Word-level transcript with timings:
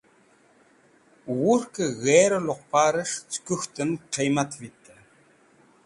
Wurkẽ 1.41 1.87
g̃herẽ 2.01 2.39
luqparẽs̃h 2.47 3.21
cẽ 3.31 3.41
kũk̃htẽn 3.45 3.91
qiymat 4.13 4.51
vitẽ. 4.59 4.99